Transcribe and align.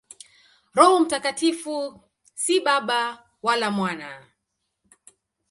Roho 0.75 0.99
Mtakatifu 0.99 2.01
si 2.33 2.59
Baba 2.59 3.23
wala 3.43 3.71
Mwana. 3.71 4.27